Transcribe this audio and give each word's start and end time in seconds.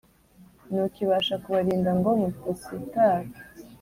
nuko 0.69 0.97
ibasha 1.05 1.35
kubarinda 1.43 1.91
ngo 1.99 2.09
mudasitara 2.19 3.29